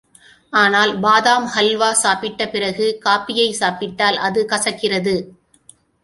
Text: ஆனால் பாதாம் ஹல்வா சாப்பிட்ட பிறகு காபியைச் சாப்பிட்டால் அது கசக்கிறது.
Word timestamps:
ஆனால் 0.53 0.91
பாதாம் 0.99 1.45
ஹல்வா 1.55 1.91
சாப்பிட்ட 1.91 2.47
பிறகு 2.49 2.85
காபியைச் 3.05 3.59
சாப்பிட்டால் 3.59 4.17
அது 4.17 4.45
கசக்கிறது. 4.49 5.15